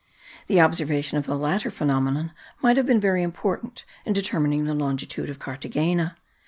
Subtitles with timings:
[0.47, 5.29] The observation of the latter phenomenon might have been very important in determining the longitude
[5.29, 6.17] of Carthagena.